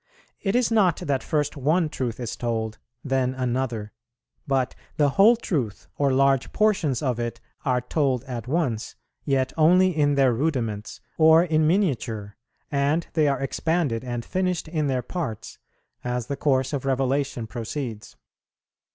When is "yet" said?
9.25-9.53